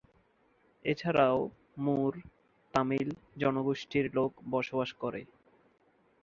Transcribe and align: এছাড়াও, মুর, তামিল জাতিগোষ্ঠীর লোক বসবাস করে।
এছাড়াও, 0.85 1.39
মুর, 1.77 2.13
তামিল 2.73 3.09
জাতিগোষ্ঠীর 3.37 4.05
লোক 4.17 4.31
বসবাস 4.51 4.89
করে। 5.01 5.21